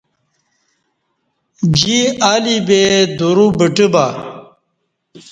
[1.77, 1.99] جی
[2.31, 2.81] الی بے
[3.17, 4.05] درو بٹہ بہ